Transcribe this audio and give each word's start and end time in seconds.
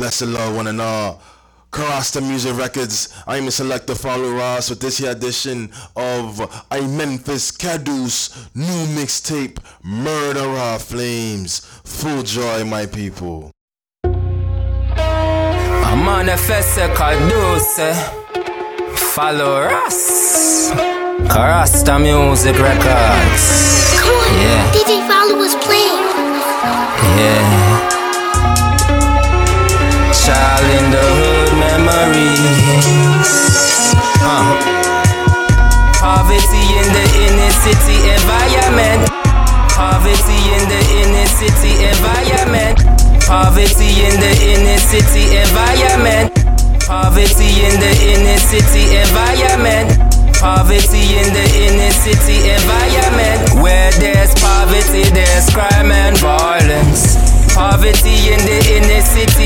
Bless 0.00 0.20
the 0.20 0.26
Lord, 0.26 0.56
one 0.56 0.66
and 0.66 0.80
all. 0.80 1.20
Karasta 1.70 2.22
Music 2.26 2.56
Records. 2.56 3.12
I'm 3.26 3.48
a 3.48 3.50
selector 3.50 3.92
Phallu 3.92 4.34
Ras 4.34 4.70
with 4.70 4.80
this 4.80 4.96
here 4.96 5.10
edition 5.10 5.64
of 5.94 6.38
Imänefese 6.70 7.52
Qaduse 7.58 8.48
new 8.54 8.86
mixtape 8.98 9.58
Mur 9.84 10.32
Da 10.32 10.46
Ra 10.54 10.78
FlameZ. 10.78 11.60
Full 11.84 12.22
joy, 12.22 12.64
my 12.64 12.86
people. 12.86 13.50
I 14.04 15.94
manifest 16.02 16.78
Caduce. 16.96 17.78
Eh? 17.78 17.92
Follow 18.96 19.64
us. 19.84 20.70
Karasta 21.28 22.00
Music 22.00 22.56
Records. 22.58 24.00
Come 24.00 24.14
on, 24.14 24.32
Yeah. 24.40 24.72
DJ 24.72 25.02
Phallu 25.06 25.36
Ras 25.36 25.54
playing. 25.56 26.06
Yeah. 27.18 27.59
City 37.60 37.96
environment. 38.08 39.04
Poverty 39.76 40.40
in 40.56 40.64
the 40.72 40.80
inner 41.04 41.28
city 41.28 41.72
environment. 41.92 42.76
Poverty 43.28 44.00
in 44.00 44.16
the 44.16 44.32
inner 44.52 44.80
city 44.80 45.36
environment. 45.36 46.32
Poverty 46.88 47.50
in 47.60 47.76
the 47.84 47.92
inner 48.12 48.40
city 48.40 48.96
environment. 48.96 49.92
Poverty 50.40 51.04
in 51.20 51.28
the 51.36 51.46
inner 51.68 51.92
city 51.92 52.48
environment. 52.48 53.40
Where 53.62 53.92
there's 54.00 54.32
poverty, 54.40 55.04
there's 55.12 55.52
crime 55.52 55.92
and 55.92 56.16
violence. 56.16 57.20
Poverty 57.52 58.32
in 58.32 58.40
the 58.48 58.60
inner 58.76 59.04
city 59.04 59.39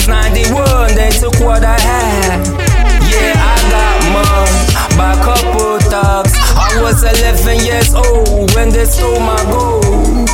Was 0.00 0.08
91, 0.08 0.94
they 0.94 1.10
took 1.10 1.34
what 1.40 1.62
I 1.62 1.78
had. 1.78 2.40
Yeah, 3.12 3.36
I 3.36 3.56
got 3.68 4.00
money 4.16 4.96
by 4.96 5.12
a 5.12 5.20
couple 5.20 5.78
thugs. 5.90 6.32
I 6.56 6.80
was 6.80 7.02
11 7.04 7.66
years 7.66 7.92
old 7.92 8.54
when 8.54 8.70
they 8.70 8.86
stole 8.86 9.20
my 9.20 9.36
gold. 9.52 10.29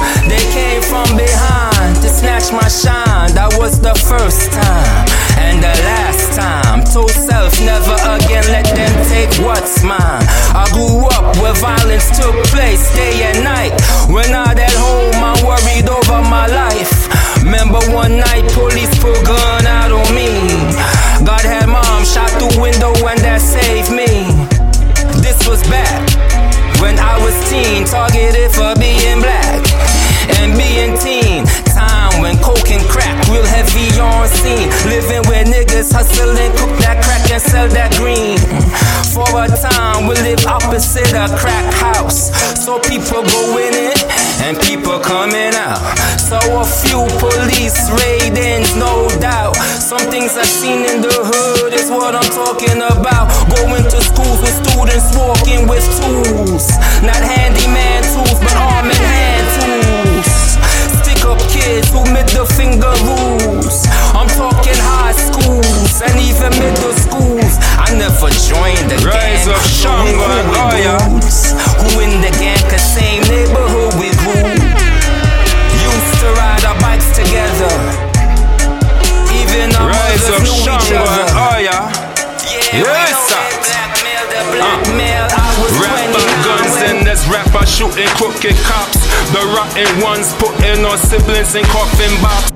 Crooked 88.47 88.65
cops. 88.65 89.01
The 89.33 89.43
rotten 89.57 90.03
ones 90.03 90.33
putting 90.35 90.85
our 90.85 90.97
siblings 90.97 91.55
in 91.57 91.65
coffin 91.65 92.23
box. 92.23 92.51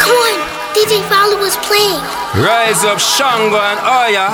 Come 0.00 0.16
on, 0.16 0.38
DJ 0.72 1.02
Phallu 1.10 1.36
Ras 1.42 1.56
playing. 1.66 2.00
Rise 2.42 2.84
up, 2.84 2.98
Shango 2.98 3.58
and 3.58 3.80
Aya. 3.80 4.28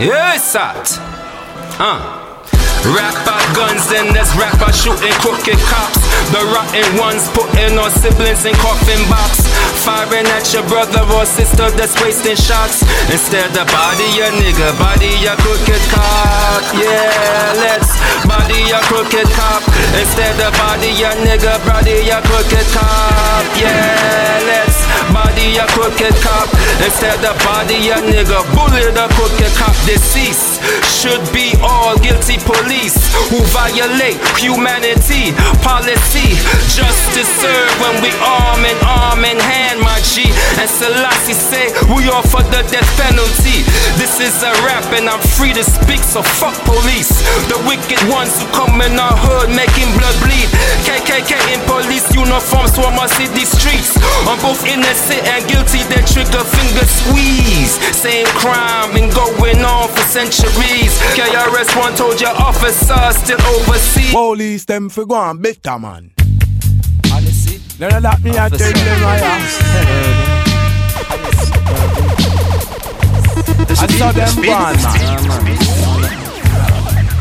Yes, 0.00 0.52
that. 0.54 0.98
Uh. 1.78 2.17
Rapper 2.86 3.42
guns 3.58 3.90
and 3.90 4.14
there's 4.14 4.30
rapper 4.38 4.70
shooting 4.72 5.12
crooked 5.18 5.58
cops. 5.66 5.98
The 6.30 6.42
rotten 6.54 6.86
ones 6.94 7.26
putting 7.34 7.74
our 7.74 7.90
siblings 7.90 8.46
in 8.46 8.54
coffin 8.62 9.02
box. 9.10 9.48
Firing 9.82 10.26
at 10.30 10.46
your 10.52 10.62
brother 10.68 11.02
or 11.16 11.26
sister 11.26 11.70
that's 11.74 11.98
wasting 12.02 12.36
shots. 12.38 12.86
Instead 13.10 13.50
of 13.58 13.66
body 13.72 14.06
your 14.14 14.30
nigga, 14.38 14.70
body 14.78 15.10
your 15.18 15.34
crooked 15.42 15.82
cop. 15.90 16.62
Yeah, 16.76 17.56
let's 17.58 17.98
body 18.28 18.62
your 18.70 18.82
crooked 18.86 19.26
cop. 19.34 19.64
Instead 19.98 20.38
of 20.38 20.52
body 20.54 20.92
your 20.94 21.16
nigga, 21.24 21.58
body 21.66 22.06
your 22.06 22.22
crooked 22.22 22.66
cop. 22.70 23.44
Yeah, 23.58 24.38
let's 24.46 24.86
body 25.10 25.56
your 25.56 25.68
crooked 25.74 26.14
cop. 26.22 26.46
Instead 26.84 27.24
of 27.24 27.34
body 27.42 27.74
your 27.74 28.02
nigga, 28.06 28.38
bully 28.54 28.86
the 28.92 29.06
crooked 29.18 29.52
cop. 29.58 29.74
Deceased 29.88 30.57
should 30.88 31.20
be 31.36 31.52
all 31.60 31.96
guilty 32.00 32.40
police 32.48 32.96
who 33.28 33.38
violate 33.52 34.16
humanity 34.40 35.36
policy. 35.60 36.32
Justice 36.72 37.28
served 37.38 37.74
when 37.84 38.00
we 38.00 38.10
arm 38.24 38.64
in 38.64 38.78
arm 38.84 39.20
in 39.24 39.36
hand, 39.36 39.80
my 39.84 40.00
G. 40.00 40.24
And 40.56 40.68
Selassie 40.68 41.36
say 41.36 41.68
we 41.92 42.08
all 42.08 42.24
for 42.24 42.42
the 42.48 42.64
death 42.72 42.88
penalty. 42.96 43.62
This 44.00 44.20
is 44.20 44.40
a 44.42 44.52
rap 44.64 44.84
and 44.96 45.08
I'm 45.08 45.20
free 45.36 45.52
to 45.52 45.64
speak, 45.64 46.00
so 46.00 46.22
fuck 46.22 46.56
police. 46.64 47.12
The 47.52 47.60
wicked 47.68 48.00
ones 48.08 48.32
who 48.40 48.48
come 48.56 48.80
in 48.80 48.96
our 48.96 49.16
hood 49.16 49.52
making 49.52 49.92
blood 49.98 50.16
bleed. 50.24 50.48
KKK 50.88 51.36
in 51.52 51.60
police 51.68 52.08
uniforms 52.16 52.74
swarm 52.74 52.96
our 52.96 53.08
city 53.12 53.44
streets. 53.44 53.98
On 54.24 54.40
both 54.40 54.64
innocent 54.64 55.20
and 55.28 55.44
guilty, 55.44 55.84
they 55.92 56.00
trigger 56.08 56.44
finger 56.56 56.86
squeeze. 56.88 57.76
Same 57.92 58.26
crime 58.40 58.94
been 58.94 59.10
going 59.10 59.60
on 59.64 59.88
for 59.92 60.04
centuries. 60.08 60.77
KRS 60.86 61.76
One 61.78 61.94
told 61.96 62.20
your 62.20 62.30
officer 62.30 63.12
still 63.12 63.40
overseas. 63.46 64.12
Police 64.12 64.64
them 64.64 64.88
for 64.88 65.04
go 65.06 65.14
on 65.16 65.38
better 65.42 65.78
man. 65.78 66.12
Honestly, 67.12 67.60
None 67.80 67.94
of 67.94 68.02
that 68.02 68.22
me 68.22 68.30
I 68.30 68.48
tell 68.48 68.72
them 68.72 69.04
I 69.04 69.18
am. 69.18 69.42
I 73.70 73.86
saw 73.86 74.12
them 74.12 74.34
go 74.42 74.52
on 74.52 74.76
man. 74.82 74.98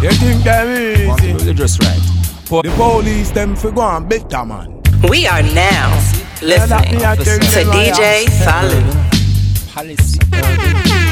You 0.04 0.12
think 0.12 0.44
them 0.44 0.68
easy? 0.78 1.46
you're 1.46 1.54
just 1.56 1.82
right. 1.84 2.02
The 2.64 2.72
police 2.76 3.32
them 3.32 3.56
for 3.56 3.72
go 3.72 3.82
on 3.82 4.08
better 4.08 4.46
man. 4.46 4.82
We 5.10 5.26
are 5.28 5.42
now 5.42 5.90
None 6.42 6.62
of 6.62 6.70
that 6.70 6.92
listening 6.92 7.00
me 7.00 7.06
I 7.06 7.16
tell 7.16 7.40
to 7.40 7.46
them 7.46 7.70
I 7.72 7.92
DJ 7.92 8.30
am. 11.02 11.07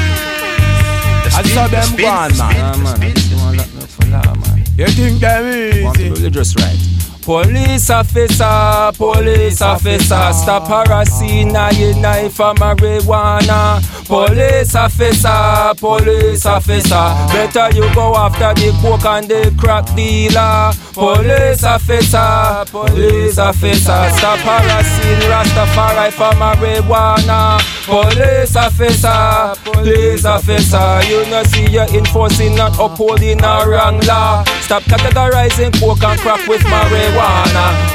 Falu. 1.56 1.68
Policy. 1.68 1.68
I 1.68 1.68
saw 1.68 1.68
them 1.68 1.96
go 1.96 2.06
on 2.06 2.36
man. 2.36 2.54
Nah, 2.58 2.76
man, 2.76 3.02
I 3.02 3.10
just 3.12 3.34
want 3.34 3.58
to 3.58 3.74
me 3.74 3.80
for 3.86 4.04
law, 4.06 4.34
man. 4.34 4.64
You 4.76 4.86
think 4.88 5.20
them 5.20 5.84
Want 5.84 5.96
to 5.98 6.12
easy? 6.12 6.22
you're 6.22 6.30
just 6.30 6.60
right. 6.60 6.95
Police 7.26 7.90
officer, 7.90 8.92
police 8.96 9.60
officer, 9.60 10.30
stop 10.32 10.68
harassing 10.68 11.56
I 11.56 11.72
knife 12.00 12.34
for 12.34 12.54
marijuana. 12.54 13.82
Police 14.06 14.76
officer, 14.76 15.74
police 15.76 16.46
officer, 16.46 17.10
better 17.34 17.74
you 17.74 17.92
go 17.96 18.14
after 18.14 18.54
the 18.54 18.70
coke 18.80 19.04
and 19.06 19.26
the 19.26 19.52
crack 19.58 19.92
dealer. 19.96 20.70
Police 20.94 21.64
officer, 21.64 22.64
police 22.70 23.38
officer, 23.38 24.08
stop 24.14 24.38
harassing 24.46 25.18
Rastafari 25.28 26.12
for 26.12 26.30
marijuana. 26.38 27.58
Police 27.86 28.54
officer, 28.54 29.52
police 29.64 30.24
officer, 30.24 31.00
you 31.08 31.26
know 31.28 31.42
see 31.42 31.66
you 31.70 31.80
enforcing 31.80 32.54
not 32.54 32.78
upholding 32.78 33.42
a 33.42 33.66
wrong 33.66 33.98
law. 34.02 34.44
Stop 34.60 34.84
categorizing 34.84 35.72
coke 35.80 36.04
and 36.04 36.20
crack 36.20 36.46
with 36.46 36.62
marijuana. 36.62 37.15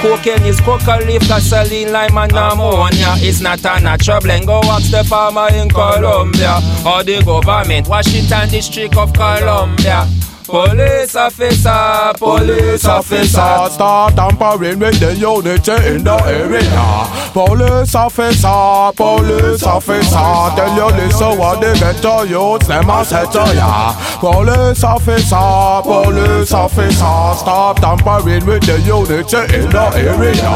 Cocaine 0.02 0.46
is 0.46 0.60
coca 0.62 1.00
leaf, 1.06 1.22
gasoline, 1.28 1.92
lime 1.92 2.18
and 2.18 2.32
ammonia. 2.32 3.14
It's 3.18 3.40
not 3.40 3.64
natural 3.64 4.20
blend. 4.20 4.48
Go 4.48 4.62
ask 4.64 4.92
the 4.92 5.04
farmer 5.04 5.50
in 5.54 5.70
Colombia 5.70 6.60
or 6.86 7.04
the 7.04 7.22
government, 7.24 7.88
Washington 7.88 8.50
District 8.50 8.96
of 8.98 9.14
Columbia. 9.14 10.08
Police 10.52 11.16
officer, 11.16 12.12
police 12.18 12.84
officer. 12.84 13.70
Start 13.72 14.16
tampering 14.18 14.80
with 14.80 15.00
the 15.00 15.16
unity 15.16 15.72
in 15.88 16.04
the 16.04 16.18
area. 16.28 17.08
Police 17.32 17.96
officer, 17.96 18.92
police 18.98 19.64
officer. 19.64 20.12
Tell 20.12 20.76
you 20.76 20.98
listen 20.98 21.38
what 21.40 21.62
they 21.62 21.74
get 21.80 21.96
to 22.02 22.28
you, 22.28 22.60
them 22.68 22.90
a 22.90 23.06
set 23.06 23.32
to 23.32 23.56
ya. 23.56 23.96
Police 24.20 24.84
officer, 24.84 25.82
police 25.88 26.52
officer. 26.52 27.40
Stop 27.40 27.80
tampering 27.80 28.46
with 28.46 28.66
the 28.66 28.78
unity 28.82 29.56
in 29.56 29.70
the 29.70 29.86
area. 29.96 30.52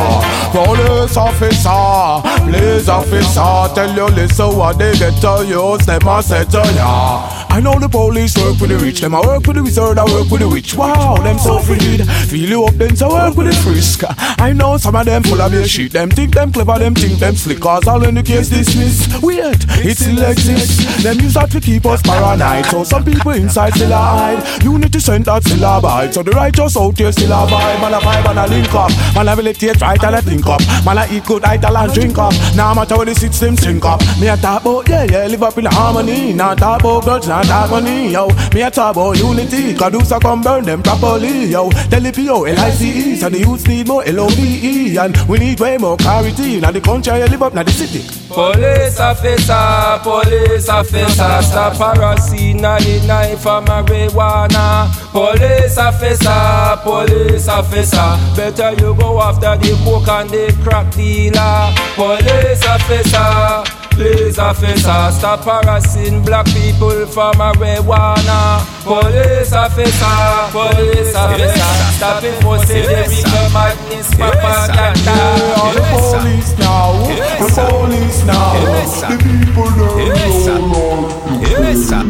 Police 0.52 1.16
officer, 1.16 2.20
police 2.44 2.90
officer. 2.90 3.74
Tell 3.74 3.96
you 3.96 4.08
listen 4.14 4.58
what 4.58 4.78
they 4.78 4.92
get 4.98 5.16
to 5.22 5.46
you, 5.48 5.78
them 5.86 6.06
a 6.06 6.22
set 6.22 6.50
to 6.52 6.64
ya. 6.76 7.46
I 7.50 7.62
know 7.62 7.80
the 7.80 7.88
police 7.88 8.36
work 8.36 8.60
with 8.60 8.72
the 8.72 8.78
rich, 8.78 9.00
them 9.00 9.16
I 9.16 9.22
work 9.22 9.48
with 9.48 9.56
the 9.56 9.64
wizard, 9.86 10.00
I 10.00 10.04
work 10.06 10.30
with 10.30 10.42
the 10.42 10.50
witch. 10.50 10.76
Wow, 10.76 11.16
them 11.18 11.38
so 11.38 11.60
freed. 11.60 12.08
Feel 12.30 12.50
you 12.50 12.64
up, 12.66 12.74
then 12.76 12.96
so 12.96 13.10
work 13.10 13.36
with 13.36 13.48
the 13.48 13.54
frisk. 13.54 14.04
I 14.40 14.54
know 14.54 14.78
some 14.78 14.96
of 14.96 15.06
them 15.06 15.24
full 15.24 15.42
of 15.42 15.54
your 15.54 15.66
shit. 15.66 15.92
Them 15.92 16.10
think 16.10 16.34
them 16.34 16.52
clever, 16.52 16.80
them 16.80 16.96
think 16.96 17.20
them 17.20 17.36
slick. 17.36 17.60
Cause 17.60 17.88
all 17.88 18.04
in 18.04 18.16
the 18.16 18.24
case 18.24 18.50
dismissed. 18.50 19.22
Weird, 19.22 19.58
it 19.86 19.98
still 19.98 20.24
exists. 20.24 21.04
Them 21.04 21.20
use 21.20 21.34
that 21.34 21.52
to 21.52 21.60
keep 21.60 21.86
us 21.86 22.02
paranoid. 22.02 22.66
So 22.66 22.84
some 22.84 23.04
people 23.04 23.32
inside 23.32 23.74
still 23.74 23.92
hide. 23.92 24.64
Unity 24.64 25.00
center 25.00 25.40
still 25.42 25.64
a 25.64 25.82
bite. 25.82 26.14
So 26.14 26.24
the 26.24 26.32
righteous 26.32 26.78
out 26.78 26.98
here 26.98 27.12
still 27.12 27.32
a 27.32 27.48
vibe. 27.48 27.82
Man 27.82 27.94
a 27.94 28.00
vibe 28.00 28.30
and 28.30 28.40
a 28.40 28.48
link 28.48 28.74
up. 28.74 28.92
Man 29.16 29.28
a 29.28 29.36
meditate 29.36 29.82
right 29.82 30.04
and 30.04 30.16
a 30.16 30.22
think 30.22 30.46
up. 30.46 30.62
Man 30.86 30.98
a 30.98 31.08
eat 31.12 31.26
good, 31.26 31.44
I 31.44 31.58
tell 31.58 31.78
and 31.78 31.94
drink 31.94 32.18
up. 32.18 32.34
Now 32.56 32.74
matter 32.74 32.98
where 32.98 33.06
the 33.06 33.16
system 33.16 33.56
sink 33.58 33.86
up. 33.86 34.02
Me 34.20 34.28
a 34.28 34.38
talk 34.38 34.62
about 34.62 34.88
yeah, 34.88 35.04
yeah, 35.04 35.28
live 35.28 35.44
up 35.44 35.58
in 35.58 35.66
harmony. 35.66 36.34
Not 36.34 36.58
talk 36.58 36.82
about 36.82 37.04
grudge, 37.04 37.28
not 37.28 37.46
talk 37.46 37.72
money, 37.72 38.12
yo. 38.12 38.28
Me 38.54 38.62
a 38.62 38.72
talk 38.72 38.96
about 38.96 39.18
unity. 39.18 39.65
Cadusa 39.74 40.20
come 40.22 40.42
burn 40.42 40.64
them 40.66 40.84
properly, 40.84 41.46
yo. 41.46 41.70
The 41.70 42.12
PO, 42.14 42.44
L-I-C-E. 42.46 43.16
So 43.16 43.30
the 43.30 43.40
youths 43.40 43.68
need 43.68 43.88
more 43.88 44.04
L-O-V-E. 44.06 44.98
And 44.98 45.18
we 45.28 45.40
need 45.40 45.60
way 45.60 45.78
more 45.78 45.98
clarity. 45.98 46.60
Now 46.60 46.72
the 46.72 46.82
country 46.82 47.18
you 47.20 47.26
live 47.26 47.44
up, 47.44 47.54
now 47.54 47.64
the 47.64 47.72
city. 47.72 48.02
Police 48.30 49.00
officer, 49.00 50.00
police 50.04 50.70
officer, 50.70 51.42
stop 51.42 51.76
harassing 51.78 52.66
I 52.66 52.80
knife 53.06 53.42
for 53.42 53.62
marijuana. 53.62 54.90
Police 55.12 55.78
officer, 55.78 56.80
police 56.84 57.48
officer, 57.48 58.18
better 58.36 58.72
you 58.72 58.96
go 58.96 59.22
after 59.22 59.56
the 59.58 59.76
coke 59.84 60.08
and 60.08 60.30
the 60.30 60.56
crack 60.64 60.92
dealer. 60.94 61.72
Police 61.96 62.66
officer. 62.66 63.85
Police 63.96 64.38
officer, 64.38 65.10
stop 65.18 65.40
harassing 65.46 66.22
black 66.24 66.46
people 66.48 67.06
for 67.08 67.32
marijuana. 67.40 68.60
Police 68.84 69.54
officer, 69.54 70.52
police 70.52 71.16
officer, 71.16 71.94
stop 71.96 72.22
enforcing 72.24 72.84
the 72.84 73.08
legal 73.08 73.50
madness 73.56 74.14
propaganda. 74.16 75.16
All 75.56 75.74
the 75.74 75.82
police 75.96 76.52
now, 76.60 77.08
the 77.08 77.48
police 77.56 78.26
now. 78.26 78.54
The 79.00 79.18
people 79.24 79.72
them 79.72 79.98
Yes, 80.08 80.46
sir. 80.46 80.52
roll 80.52 80.76
on. 80.76 81.42
Yes, 81.42 81.80
sir. 81.88 82.04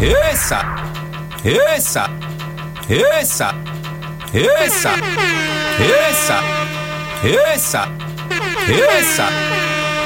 Yes, 0.00 0.40
sir. 0.48 0.64
Yes, 1.44 1.88
sir. 1.88 2.06
Yes, 2.88 3.28
sir. 3.28 3.52
Yes, 4.32 4.72
sir. 4.82 4.96
Yes, 5.80 6.16
sir. 6.28 6.40
Yes, 7.24 7.62
sir. 7.66 7.86
Yes, 8.68 9.06
sir. 9.16 9.30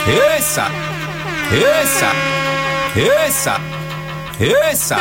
Yes, 0.07 0.47
sir. 0.47 0.94
Essa, 1.55 2.11
essa, 2.99 3.61
essa, 4.41 4.97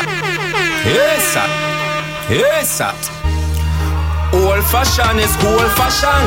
essa, 0.86 1.44
essa. 2.30 2.94
Old 4.32 4.62
fashion 4.70 5.18
is 5.18 5.34
cool 5.38 5.68
fashion. 5.74 6.24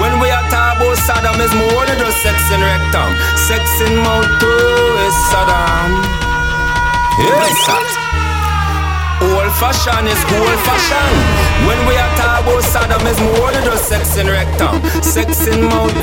When 0.00 0.18
we 0.18 0.30
are 0.30 0.44
tabo 0.48 0.94
Saddam 1.04 1.38
is 1.40 1.52
more 1.52 1.84
than 1.84 1.98
just 1.98 2.22
sex 2.22 2.40
in 2.52 2.60
rectum. 2.62 3.12
Sex 3.36 3.80
in 3.82 3.96
mouth 3.98 4.40
too 4.40 4.96
is 5.04 5.14
Saddam. 5.28 5.92
Essa. 7.44 8.05
Old 9.22 9.52
fashion 9.56 10.06
is 10.06 10.20
old 10.36 10.60
fashion. 10.68 11.10
When 11.66 11.80
we 11.88 11.96
are 11.96 12.12
talk 12.16 12.44
about 12.44 12.62
Saddam, 12.62 13.00
is 13.08 13.18
more 13.18 13.50
than 13.50 13.64
just 13.64 13.88
sex 13.88 14.16
in 14.18 14.26
rectum. 14.26 14.76
Sex 15.02 15.46
in 15.46 15.64
mouth 15.64 15.96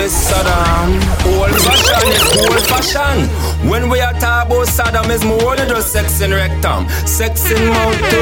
is 0.00 0.12
Saddam. 0.12 0.96
Old 1.36 1.52
fashion 1.60 2.08
is 2.08 2.24
old 2.40 2.62
fashion. 2.64 3.28
When 3.68 3.90
we 3.90 4.00
are 4.00 4.14
talk 4.14 4.46
about 4.46 4.66
Saddam, 4.66 5.10
is 5.10 5.24
more 5.24 5.56
than 5.56 5.68
just 5.68 5.92
sex 5.92 6.20
in 6.22 6.30
rectum. 6.30 6.88
Sex 7.06 7.50
in 7.50 7.68
mouth 7.68 8.12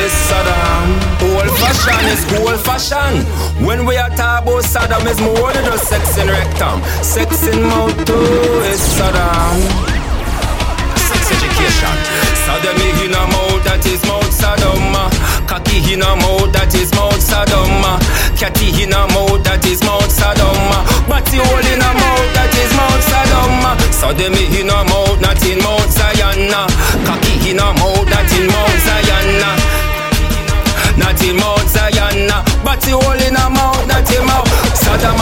is 0.00 0.14
Saddam. 0.28 0.86
Old 1.36 1.50
fashion 1.60 2.04
is 2.08 2.22
old 2.40 2.60
fashion. 2.60 3.12
When 3.66 3.84
we 3.84 3.98
are 3.98 4.10
talk 4.10 4.44
about 4.44 4.64
Saddam, 4.64 5.06
is 5.06 5.20
more 5.20 5.52
than 5.52 5.64
just 5.64 5.88
sex 5.88 6.16
in 6.16 6.28
rectum. 6.28 6.82
Sex 7.02 7.46
in 7.46 7.62
mouth 7.62 8.08
is 8.72 8.80
Saddam 8.96 9.95
education. 11.56 11.96
Saddam 12.44 12.76
in 13.04 13.14
a 13.14 13.22
mouth 13.32 13.64
that 13.64 13.84
is 13.86 14.02
mouth 14.04 14.28
Saddam. 14.28 14.92
Cocky 15.48 15.80
in 15.92 16.02
a 16.02 16.16
mouth 16.16 16.52
that 16.52 16.74
is 16.74 16.92
mouth 16.92 17.16
Saddam. 17.16 17.80
Catty 18.36 18.82
in 18.82 18.92
a 18.92 19.06
mouth 19.08 19.42
that 19.44 19.64
is 19.64 19.80
mouth 19.82 20.08
Saddam. 20.12 20.56
Batty 21.08 21.40
hole 21.40 21.66
in 21.72 21.80
a 21.80 21.90
mouth 21.96 22.28
that 22.36 22.52
is 22.52 22.72
mouth 22.76 23.00
Saddam. 23.08 23.64
Saddam 23.92 24.36
in 24.36 24.68
a 24.68 24.84
mouth 24.84 25.20
not 25.20 25.40
in 25.44 25.58
mouth 25.64 25.88
Zion. 25.88 26.52
Cocky 27.08 27.50
in 27.50 27.58
a 27.58 27.68
mouth 27.80 28.04
that 28.12 28.28
in 28.36 28.46
mouth 28.52 28.80
Zion. 28.84 29.86
Not 30.96 31.20
in 31.22 31.36
Mount 31.36 31.68
Zion, 31.68 32.24
but 32.64 32.80
the 32.80 32.96
hole 32.96 33.20
in 33.20 33.36
a 33.36 33.50
mouth, 33.52 33.84
not 33.86 34.08
in 34.08 34.24
mouth. 34.24 34.48
Sodom 34.72 35.20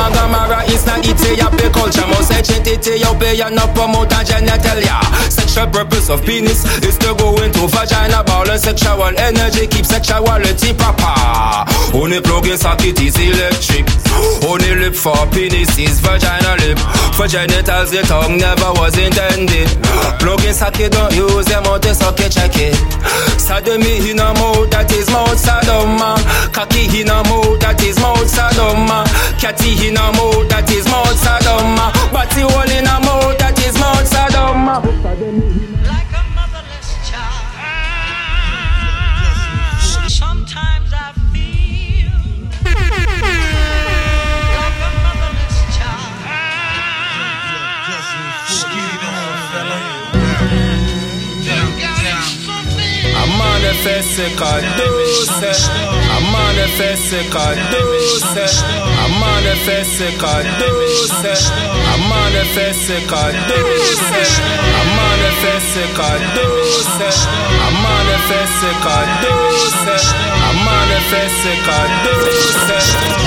and 1.21 1.45
Gomorrah 1.45 1.55
is 1.55 1.55
not 1.55 1.61
Ethiopia 1.61 1.71
culture. 1.71 2.07
Most 2.07 2.33
ancient 2.33 2.67
Ethiopia 2.67 3.51
not 3.51 3.75
promote 3.75 4.11
genitalia. 4.11 4.99
Sexual 5.31 5.69
purpose 5.69 6.11
of 6.11 6.23
penis 6.25 6.65
is 6.83 6.99
to 6.99 7.15
go 7.15 7.35
into 7.43 7.67
vagina, 7.69 8.23
ball 8.25 8.49
and 8.49 8.61
sexual 8.61 9.03
energy, 9.19 9.67
keep 9.67 9.87
sexuality 9.87 10.73
proper. 10.75 11.65
Only 11.95 12.21
plug 12.21 12.47
in 12.47 12.59
socket 12.59 13.01
is 13.01 13.17
electric. 13.19 13.87
Only 14.45 14.75
lip 14.75 14.95
for 14.95 15.27
penis 15.31 15.79
is 15.79 16.01
vagina 16.01 16.57
lip. 16.63 16.79
For 17.15 17.27
genitals, 17.27 17.91
the 17.91 18.03
tongue 18.03 18.39
never 18.39 18.73
was 18.75 18.97
intended. 18.99 19.69
Plug 20.19 20.45
in 20.45 20.55
socket, 20.55 20.93
don't 20.93 21.15
use 21.15 21.49
your 21.49 21.63
mouth 21.63 21.81
to 21.83 21.95
socket, 21.95 22.33
check 22.33 22.57
it. 22.57 22.75
Sodomy 23.39 24.11
in 24.11 24.19
a 24.19 24.33
mouth, 24.35 24.71
that 24.71 24.91
is 24.93 25.09
mouth 25.11 25.39
Sodoma. 25.39 26.19
Cocky 26.53 27.01
in 27.01 27.09
a 27.09 27.23
mouth, 27.23 27.61
that 27.61 27.83
is 27.83 27.99
mouth 28.01 28.27
Sodoma. 28.27 28.54
Manifest 56.77 57.31
caduce. 57.31 58.23
A 58.23 59.09
manifest 59.21 60.01
caduce. 60.19 61.11
A 61.15 61.99
manifest 62.11 62.89
caduce. 63.07 64.03
A 64.11 64.83
manifest 64.99 65.79
caduce. 65.95 67.27
A 67.63 67.71
manifest 67.87 68.05
manifest 68.25 68.65
it, 68.65 68.79
caduce. 68.83 69.77
I 70.15 70.61
manifest 70.65 71.47
it, 71.47 71.63
caduce. 71.65 72.59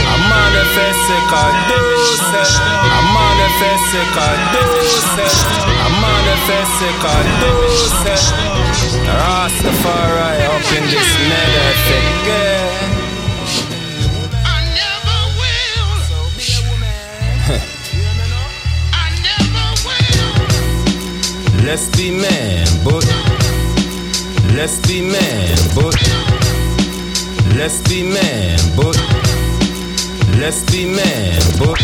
I 0.07 0.19
manifest 0.31 1.09
it, 1.13 1.23
caduce. 1.31 2.33
I 2.67 3.05
manifest 3.15 3.93
it, 3.95 4.07
caduce. 4.15 5.35
I 5.67 5.89
manifest 6.03 6.81
it, 6.87 6.95
caduce. 7.03 7.95
Rastafari 9.07 10.45
up 10.47 10.67
in 10.75 10.83
this 10.91 11.11
motherfucker. 11.29 12.57
I 12.77 12.96
Let's 21.63 21.87
be 21.95 22.11
man, 22.11 22.67
but 22.83 23.05
let's 24.53 24.79
be 24.85 25.01
man, 25.01 25.55
but 25.73 25.95
let's 27.55 27.79
be 27.87 28.03
man, 28.03 28.59
but 28.75 28.97
let's 30.41 30.61
be 30.71 30.83
man, 30.91 31.39
but 31.57 31.79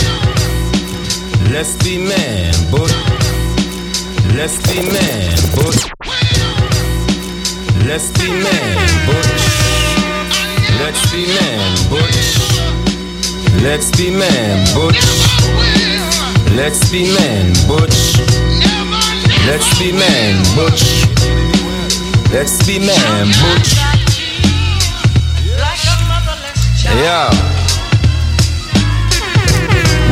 let's 1.48 1.78
be 1.78 1.98
man, 1.98 2.52
but 2.70 2.92
let's 4.36 4.58
be 4.68 4.82
man, 4.84 5.34
but 5.56 5.80
let's 7.88 8.12
be 8.20 8.28
man, 8.32 8.90
but 9.08 9.26
let's 10.82 11.12
be 11.14 11.26
man, 11.28 11.78
but 11.90 12.93
Let's 13.62 13.92
be 13.92 14.10
men, 14.10 14.66
butch. 14.74 15.04
Let's 16.56 16.90
be 16.92 17.04
men, 17.14 17.54
butch. 17.68 18.18
Let's 19.46 19.78
be 19.80 19.92
men, 19.92 20.44
butch. 20.56 21.06
Let's 22.32 22.66
be 22.66 22.80
men, 22.80 23.28
butch. 23.28 23.76
Yeah. 26.96 27.53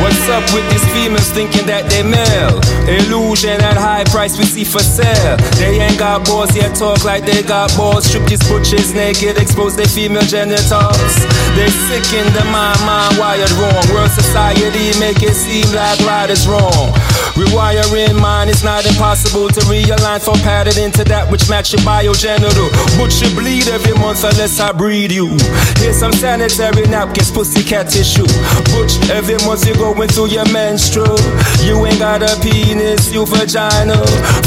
What's 0.02 0.28
up 0.28 0.42
with 0.50 0.66
these 0.66 0.82
females 0.90 1.30
thinking 1.30 1.64
that 1.70 1.86
they 1.86 2.02
male? 2.02 2.58
Illusion 2.90 3.62
at 3.62 3.78
high 3.78 4.02
price 4.10 4.34
we 4.36 4.42
see 4.42 4.64
for 4.66 4.82
sale. 4.82 5.38
They 5.62 5.78
ain't 5.78 5.96
got 5.96 6.26
balls 6.26 6.50
yet, 6.56 6.74
talk 6.74 7.04
like 7.04 7.22
they 7.22 7.46
got 7.46 7.70
balls. 7.78 8.10
Strip 8.10 8.26
these 8.26 8.42
butches 8.50 8.92
naked, 8.92 9.38
expose 9.38 9.76
their 9.76 9.86
female 9.86 10.26
genitals. 10.26 11.14
They 11.54 11.70
sick 11.86 12.02
in 12.18 12.26
the 12.34 12.42
mind, 12.50 12.82
mind 12.82 13.14
wired 13.14 13.54
wrong. 13.62 13.78
World 13.94 14.10
society 14.10 14.90
make 14.98 15.22
it 15.22 15.38
seem 15.38 15.70
like 15.70 16.02
right 16.02 16.26
is 16.28 16.50
wrong. 16.50 16.90
Rewiring 17.34 18.20
mind 18.20 18.50
it's 18.50 18.62
not 18.62 18.84
impossible 18.84 19.48
to 19.48 19.60
realign 19.64 20.20
for 20.20 20.36
pattern 20.44 20.76
into 20.76 21.02
that 21.04 21.30
which 21.30 21.48
match 21.48 21.72
your 21.72 21.80
biogenital. 21.80 22.68
you 23.00 23.28
bleed 23.34 23.68
every 23.68 23.94
month 23.96 24.24
unless 24.24 24.60
I 24.60 24.72
breed 24.72 25.10
you. 25.12 25.32
Here's 25.80 25.96
some 25.96 26.12
sanitary 26.12 26.84
napkins, 26.88 27.30
pussy 27.30 27.64
cat 27.64 27.88
tissue. 27.88 28.28
Butch, 28.76 29.00
every 29.08 29.40
month 29.48 29.64
you're 29.64 29.80
going 29.80 30.08
through 30.08 30.28
your 30.28 30.44
menstrual. 30.52 31.16
You 31.64 31.80
ain't 31.86 31.98
got 31.98 32.20
a 32.20 32.36
penis, 32.44 33.12
you 33.12 33.24
vagina. 33.24 33.96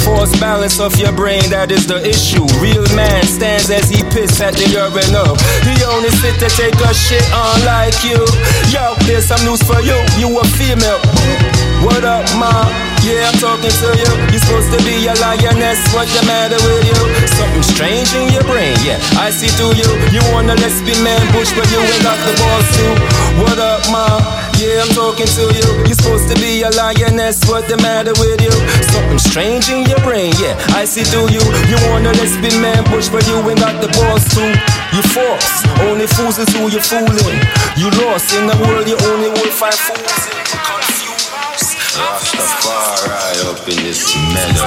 Force 0.06 0.38
balance 0.39 0.80
of 0.80 0.94
your 1.00 1.12
brain, 1.12 1.50
that 1.50 1.72
is 1.72 1.88
the 1.88 2.06
issue. 2.06 2.46
Real 2.62 2.86
man 2.94 3.25
stands 3.25 3.70
as 3.72 3.89
he 3.89 4.04
piss 4.13 4.39
at 4.42 4.54
the 4.54 4.70
urinal. 4.70 5.34
He 5.65 5.74
only 5.89 6.13
sit 6.22 6.38
to 6.38 6.50
take 6.54 6.77
a 6.86 6.94
shit 6.94 7.25
on 7.34 7.65
like 7.65 7.98
you. 8.06 8.22
Yo, 8.70 8.94
here's 9.10 9.25
some 9.25 9.42
news 9.42 9.63
for 9.63 9.82
you. 9.82 9.98
You 10.22 10.30
a 10.38 10.46
female. 10.54 11.01
What 12.06 12.22
up, 12.22 12.38
ma? 12.38 12.54
Yeah, 13.02 13.26
I'm 13.26 13.34
talking 13.42 13.66
to 13.66 13.90
you. 13.98 14.12
You're 14.30 14.38
supposed 14.38 14.70
to 14.70 14.78
be 14.86 15.10
a 15.10 15.18
lioness. 15.26 15.82
What's 15.90 16.14
the 16.14 16.22
matter 16.30 16.62
with 16.62 16.86
you? 16.86 17.02
Something 17.34 17.66
strange 17.66 18.14
in 18.14 18.30
your 18.30 18.46
brain. 18.46 18.78
Yeah, 18.86 19.02
I 19.18 19.34
see 19.34 19.50
through 19.58 19.74
you. 19.74 19.90
You 20.14 20.22
want 20.30 20.46
a 20.46 20.54
lesbian 20.54 21.02
man, 21.02 21.18
bush, 21.34 21.50
but 21.58 21.66
you 21.74 21.82
ain't 21.82 22.06
got 22.06 22.14
the 22.22 22.38
balls 22.38 22.70
to. 22.78 22.86
What 23.42 23.58
up, 23.58 23.90
ma? 23.90 24.06
Yeah, 24.62 24.86
I'm 24.86 24.94
talking 24.94 25.26
to 25.26 25.44
you. 25.50 25.66
You're 25.90 25.98
supposed 25.98 26.30
to 26.30 26.38
be 26.38 26.62
a 26.62 26.70
lioness. 26.78 27.42
What's 27.50 27.74
the 27.74 27.82
matter 27.82 28.14
with 28.22 28.38
you? 28.38 28.54
Something 28.94 29.18
strange 29.18 29.74
in 29.74 29.90
your 29.90 29.98
brain. 30.06 30.30
Yeah, 30.38 30.54
I 30.78 30.86
see 30.86 31.10
through 31.10 31.34
you. 31.34 31.42
You 31.66 31.82
want 31.90 32.06
a 32.06 32.14
lesbian 32.22 32.62
man, 32.62 32.86
bush, 32.94 33.10
but 33.10 33.26
you 33.26 33.42
ain't 33.50 33.58
got 33.58 33.82
the 33.82 33.90
balls 33.98 34.30
to. 34.38 34.46
You 34.94 35.02
false. 35.10 35.66
Only 35.90 36.06
fools 36.06 36.38
is 36.38 36.54
who 36.54 36.70
you're 36.70 36.86
fooling. 36.86 37.42
You 37.74 37.90
lost 38.06 38.30
in 38.38 38.46
the 38.46 38.54
world. 38.62 38.86
You 38.86 38.94
only 39.10 39.34
will 39.34 39.50
find 39.50 39.74
fools. 39.74 40.45
happiness 43.65 44.15
matter. 44.31 44.65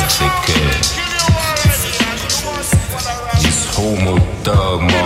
This 3.43 3.67
homo 3.77 4.19
dogma. 4.43 4.98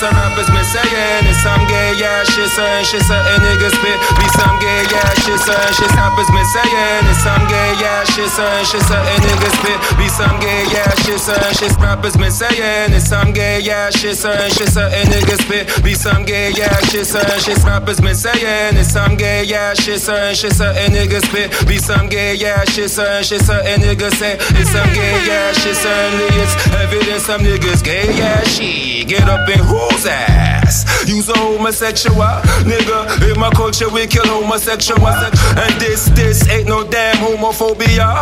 Some 0.00 0.14
rappers 0.16 0.50
been 0.50 0.64
saying 0.64 1.26
is 1.30 1.38
some 1.42 1.62
gay 1.68 1.94
yeah 1.98 2.24
shit 2.24 2.48
saying 2.50 2.84
shit 2.84 3.02
certain 3.02 3.38
niggas 3.46 3.74
spit 3.78 3.98
be 4.18 4.26
some 4.34 4.56
gay 4.58 4.82
yeah 4.90 5.12
shit 5.22 5.38
saying 5.38 5.74
shit 5.76 5.92
rappers 5.94 6.30
been 6.34 6.46
saying 6.50 7.04
is 7.06 7.18
some 7.22 7.44
gay 7.46 7.70
yeah 7.78 8.02
shit 8.04 8.28
saying 8.28 8.64
shit 8.64 8.82
certain 8.82 9.20
niggas 9.22 9.54
spit 9.60 9.78
be 9.98 10.08
some 10.08 10.36
gay 10.40 10.64
yeah 10.74 10.90
shit 11.04 11.20
saying 11.20 11.54
shit 11.54 11.72
rappers 11.78 12.16
been 12.16 12.30
saying 12.32 12.92
is 12.92 13.06
some 13.06 13.32
gay 13.32 13.60
yeah 13.60 13.90
shit 13.90 14.16
saying 14.16 14.50
shit 14.52 14.68
certain 14.68 15.06
niggas 15.12 15.42
spit 15.46 15.64
be 15.84 15.94
some 15.94 16.24
gay 16.24 16.50
yeah 16.56 16.74
shit 16.90 17.06
saying 17.06 17.40
shit 17.40 17.62
rappers 17.64 18.00
been 18.00 18.14
saying 18.14 18.76
is 18.76 18.90
some 18.90 19.16
gay 19.16 19.44
yeah 19.44 19.74
shit 19.74 20.00
saying 20.00 20.34
shit 20.34 20.52
certain 20.52 20.90
niggas 20.92 21.24
spit 21.28 21.48
be 21.68 21.78
some 21.78 22.08
gay 22.08 22.34
yeah 22.34 22.64
shit 22.64 22.90
saying 22.90 23.22
shit 23.22 23.40
certain 23.42 23.80
niggas 23.80 24.14
say 24.18 24.34
it's 24.58 24.70
some 24.70 24.90
gay 24.92 25.14
yeah 25.28 25.52
shit 25.52 25.76
saying 25.76 26.18
it's 26.40 26.54
evidence 26.82 27.22
some 27.24 27.42
niggas 27.42 27.82
gay 27.84 28.10
yeah 28.16 28.42
shit 28.42 29.06
get 29.06 29.28
up 29.28 29.48
in 29.48 29.60
whose 29.90 30.06
ass 30.06 30.54
you's 31.08 31.28
a 31.28 31.36
homosexual 31.36 32.16
nigga. 32.64 33.32
In 33.32 33.38
my 33.38 33.50
culture 33.50 33.88
we 33.88 34.06
kill 34.06 34.26
homosexual. 34.26 35.06
And 35.06 35.80
this 35.80 36.06
this 36.16 36.48
ain't 36.48 36.68
no 36.68 36.84
damn 36.88 37.16
homophobia. 37.16 38.20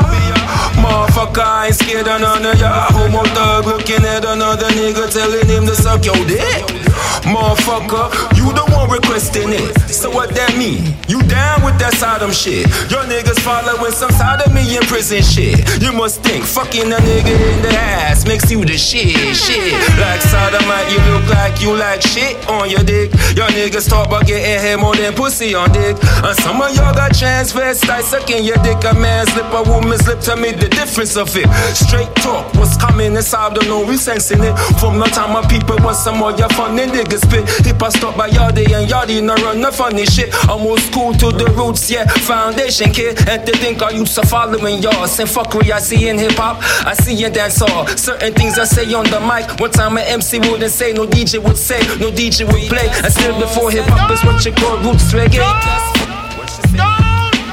Motherfucker 0.83 1.43
I 1.43 1.67
ain't 1.67 1.75
scared 1.75 2.09
of 2.09 2.21
none 2.21 2.45
of 2.45 2.61
ya. 2.61 2.87
Homo 2.91 3.23
thug 3.35 3.67
looking 3.67 4.05
at 4.05 4.25
another 4.25 4.69
nigga 4.69 5.13
telling 5.13 5.49
him 5.49 5.67
to 5.67 5.75
suck 5.75 6.05
your 6.05 6.17
dick 6.27 6.92
motherfucker 7.25 8.11
you 8.37 8.53
the 8.53 8.65
one 8.75 8.91
requesting 8.91 9.51
it. 9.53 9.79
So 9.91 10.11
what 10.11 10.35
that 10.35 10.57
mean? 10.57 10.95
You 11.09 11.23
down 11.25 11.63
with 11.65 11.79
that 11.79 11.95
Sodom 11.95 12.33
shit. 12.33 12.67
Your 12.91 13.05
niggas 13.07 13.41
following 13.41 13.93
some 13.93 14.11
sodomy 14.11 14.77
in 14.77 14.83
prison 14.85 15.23
shit. 15.23 15.63
You 15.81 15.93
must 15.93 16.23
think 16.23 16.45
fucking 16.45 16.91
a 16.93 16.99
nigga 16.99 17.35
in 17.35 17.63
the 17.63 17.73
ass 17.73 18.27
makes 18.27 18.51
you 18.51 18.65
the 18.65 18.77
shit 18.77 19.15
shit. 19.35 19.73
Like 19.99 20.21
sodomite 20.21 20.91
you 20.91 20.99
look 21.11 21.27
like 21.31 21.61
you 21.63 21.77
like 21.77 22.03
shit 22.03 22.37
on 22.49 22.71
your 22.71 22.83
dick. 22.83 23.13
Your 23.37 23.49
niggas 23.49 23.89
talk 23.89 24.07
about 24.07 24.27
getting 24.27 24.45
head 24.45 24.81
more 24.81 24.95
than 24.97 25.15
pussy 25.15 25.55
on 25.55 25.73
dick. 25.73 25.97
And 26.25 26.37
some 26.39 26.61
of 26.61 26.75
y'all 26.75 26.95
got 26.95 27.13
transvestites 27.13 28.11
sucking 28.11 28.45
your 28.45 28.59
dick. 28.67 28.83
A 28.85 28.95
man 28.95 29.27
slip 29.27 29.49
a 29.53 29.63
woman 29.63 29.99
slip 29.99 30.21
tell 30.21 30.37
me 30.37 30.53
the 30.53 30.69
difference 30.69 31.17
of 31.17 31.29
it. 31.37 31.47
Straight 31.75 32.13
talk 32.17 32.53
what's 32.55 32.77
coming 32.77 33.15
inside 33.15 33.55
don't 33.55 33.69
know 33.69 33.85
we 33.85 33.97
sensing 33.97 34.43
it. 34.43 34.55
From 34.81 34.99
the 34.99 35.07
time 35.07 35.33
my 35.33 35.47
people 35.47 35.77
want 35.85 35.97
some 35.97 36.19
more 36.19 36.33
your 36.33 36.49
funny 36.51 36.87
niggas 37.13 37.25
spit. 37.29 37.67
Hip 37.67 37.83
I 37.83 37.89
stop 37.91 38.17
by 38.17 38.29
yardy 38.31 38.73
and 38.73 38.91
yardy 38.91 39.23
no 39.23 39.35
run 39.37 39.61
no 39.61 39.71
funny 39.71 40.07
shit. 40.07 40.31
I'm 40.49 40.67
old 40.67 40.81
school 40.81 41.13
to 41.15 41.31
the 41.31 41.47
roots 41.57 41.91
yeah. 41.91 42.07
Foundation 42.07 42.91
kid. 42.93 43.19
And 43.29 43.45
to 43.47 43.53
think 43.57 43.83
I 43.83 43.91
used 43.91 44.15
to 44.15 44.27
following 44.27 44.83
y'all. 44.83 45.03
And 45.03 45.29
fuckery 45.29 45.71
I 45.71 45.79
see 45.79 46.09
in 46.09 46.19
hip 46.19 46.33
hop 46.33 46.59
I 46.87 46.95
see 46.95 47.25
in 47.25 47.33
dance 47.33 47.59
hall. 47.59 47.87
Certain 47.87 48.33
things 48.35 48.59
I 48.59 48.65
say 48.65 48.93
on 48.95 49.05
the 49.05 49.21
mic. 49.21 49.61
One 49.61 49.71
time 49.71 49.97
an 49.97 50.05
MC 50.07 50.39
wouldn't 50.41 50.71
say 50.71 50.93
no 50.93 51.07
DJ 51.07 51.43
would 51.43 51.59
say 51.59 51.81
no 51.99 52.11
DJ 52.11 52.47
would 52.47 52.69
play. 52.69 52.89
And 53.05 53.13
still 53.13 53.39
before 53.39 53.71
hip 53.71 53.85
hop 53.87 54.11
is 54.11 54.23
what 54.25 54.45
you 54.45 54.53
call 54.53 54.79
roots 54.79 55.13
reggae. 55.13 55.43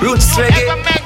Roots 0.01 0.37
reggae 0.37 0.99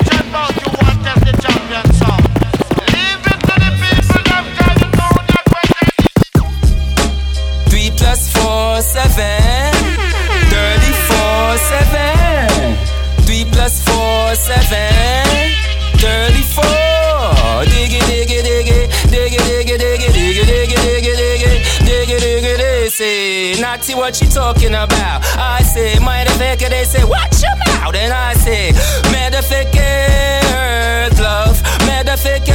Shotty, 23.74 23.96
what 23.96 24.22
you 24.22 24.28
talking 24.28 24.76
about? 24.76 25.24
I 25.36 25.64
say, 25.64 25.96
Metaficker, 25.96 26.70
they 26.70 26.84
say, 26.84 27.04
watch 27.04 27.42
your 27.42 27.56
mouth. 27.66 27.96
And 27.96 28.14
I 28.14 28.36
say, 28.36 28.72
Metaficker, 29.10 30.44
love, 31.20 31.60
Metaficker, 31.82 32.54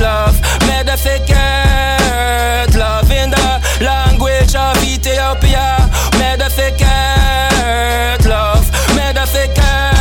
love, 0.00 0.34
Metaficker, 0.66 1.36
love, 2.76 3.10
in 3.12 3.30
the 3.30 3.60
language 3.80 4.56
of 4.56 4.82
Ethiopia, 4.82 5.78
Metaficker, 6.18 6.88
love, 8.26 8.68
Metaficker, 8.98 9.94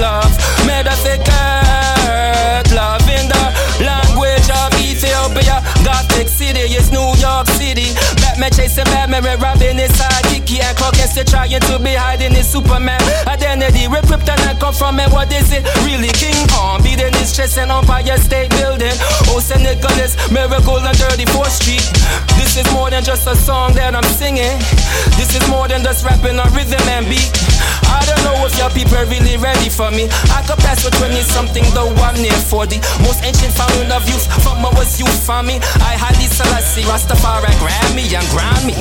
love, 0.00 0.32
Metaficker, 0.64 1.52
love, 2.74 3.06
in 3.10 3.28
the 3.28 3.52
language 3.84 4.48
of 4.48 4.72
Ethiopia, 4.80 5.60
Gotham 5.84 6.26
City 6.26 6.60
is 6.74 6.90
New 6.90 7.14
York 7.20 7.46
City. 7.48 7.92
Batman 8.42 8.58
chasing 8.58 8.84
Batman, 8.90 9.22
red 9.22 9.40
robbing 9.40 9.78
his 9.78 9.92
sidekick. 9.92 10.58
And 10.58 10.76
Kent 10.76 11.10
still 11.10 11.24
trying 11.24 11.60
to 11.60 11.78
be 11.78 11.94
hiding 11.94 12.34
his 12.34 12.50
Superman 12.50 12.98
identity. 13.28 13.86
Where 13.86 14.02
kryptonite 14.02 14.58
come 14.58 14.74
from 14.74 14.98
and 14.98 15.12
what 15.12 15.30
is 15.32 15.52
it? 15.52 15.62
Really 15.86 16.10
King 16.18 16.34
Kong 16.48 16.82
beating 16.82 17.14
his 17.14 17.36
chest 17.36 17.58
and 17.58 17.70
Empire 17.70 18.18
State 18.18 18.50
Building. 18.50 18.98
Oh, 19.30 19.38
St. 19.38 19.62
Nicholas, 19.62 20.18
Miracle 20.32 20.82
on 20.82 20.94
34th 20.94 21.54
Street. 21.54 21.86
This 22.34 22.58
is 22.58 22.66
more 22.74 22.90
than 22.90 23.04
just 23.04 23.28
a 23.28 23.36
song 23.36 23.74
that 23.74 23.94
I'm 23.94 24.02
singing. 24.18 24.58
This 25.14 25.38
is 25.38 25.48
more 25.48 25.68
than 25.68 25.84
just 25.84 26.04
rapping 26.04 26.40
on 26.40 26.50
rhythm 26.52 26.82
and 26.90 27.06
beat. 27.06 27.30
I 27.92 28.00
don't 28.08 28.24
know 28.24 28.48
if 28.48 28.56
your 28.56 28.72
people 28.72 28.96
really 29.04 29.36
ready 29.36 29.68
for 29.68 29.92
me. 29.92 30.08
I 30.32 30.40
could 30.48 30.58
pass 30.64 30.84
with 30.84 30.96
20 30.96 31.20
something, 31.22 31.64
though 31.76 31.92
I'm 32.00 32.16
near 32.16 32.32
40. 32.32 32.80
Most 33.04 33.22
ancient 33.22 33.52
fountain 33.52 33.92
of 33.92 34.08
youth, 34.08 34.24
from 34.42 34.62
was 34.62 34.98
youth 34.98 35.26
for 35.26 35.42
me. 35.42 35.60
I 35.84 36.00
highly 36.00 36.26
Selassie, 36.26 36.82
Rastafari, 36.88 37.52
Grammy 37.60 38.08
and 38.16 38.26
Grammy. 38.32 38.72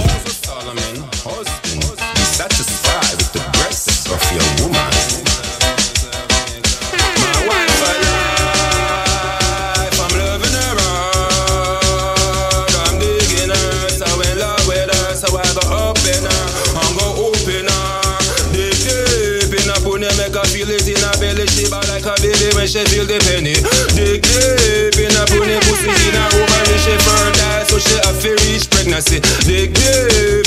Like 22.04 22.18
a 22.18 22.22
baby 22.22 22.56
when 22.56 22.68
she 22.68 22.84
feel 22.86 23.06
the 23.06 23.20
penny. 23.30 23.54
Dig 23.94 24.22
deep 24.22 24.98
in 24.98 25.14
pony, 25.30 25.58
pussy 25.62 25.90
in 25.90 26.16
her 26.16 26.30
ovary, 26.34 26.78
she 26.82 26.96
fertile, 27.06 27.66
so 27.66 27.78
she 27.78 27.96
have 28.02 28.20
to 28.22 28.32
reach 28.46 28.70
pregnancy. 28.70 29.20
Dig 29.46 29.74
deep 29.74 30.41